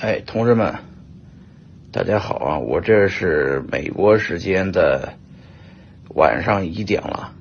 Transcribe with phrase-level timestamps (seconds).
[0.00, 0.76] 哎同志们
[1.90, 5.14] 大家好啊我这是美国时间的
[6.14, 7.32] 晚上一点了。